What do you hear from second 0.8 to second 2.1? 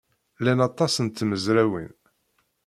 n tmezrawin.